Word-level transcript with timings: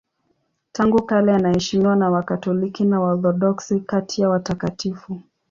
Tangu 0.71 1.03
kale 1.05 1.35
anaheshimiwa 1.35 1.95
na 1.95 2.09
Wakatoliki 2.09 2.85
na 2.85 2.99
Waorthodoksi 3.01 3.79
kati 3.79 4.21
ya 4.21 4.29
watakatifu. 4.29 5.21